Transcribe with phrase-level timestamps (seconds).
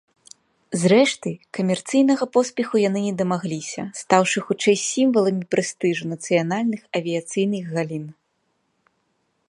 [0.83, 8.05] Зрэшты, камерцыйнага поспеху яны не дамагліся, стаўшы хутчэй сімваламі прэстыжу нацыянальных авіяцыйных галін.